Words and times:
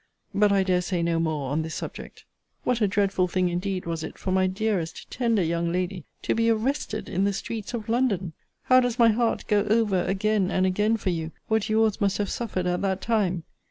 But 0.33 0.51
I 0.51 0.63
dare 0.63 0.81
say 0.81 1.03
no 1.03 1.19
more 1.19 1.51
on 1.51 1.61
this 1.61 1.75
subject. 1.75 2.25
What 2.63 2.81
a 2.81 2.87
dreadful 2.87 3.27
thing 3.27 3.49
indeed 3.49 3.85
was 3.85 4.03
it 4.03 4.17
for 4.17 4.31
my 4.31 4.47
dearest 4.47 5.11
tender 5.11 5.43
young 5.43 5.71
lady 5.71 6.05
to 6.23 6.33
be 6.33 6.49
arrested 6.49 7.07
in 7.07 7.23
the 7.23 7.33
streets 7.33 7.75
of 7.75 7.87
London! 7.87 8.33
How 8.63 8.79
does 8.79 8.97
my 8.97 9.09
heart 9.09 9.45
go 9.47 9.59
over 9.65 10.01
again 10.05 10.49
and 10.49 10.65
again 10.65 10.97
for 10.97 11.11
you, 11.11 11.33
what 11.49 11.69
your's 11.69 12.01
must 12.01 12.17
have 12.17 12.31
suffered 12.31 12.65
at 12.65 12.81
that 12.81 12.99
time! 12.99 13.43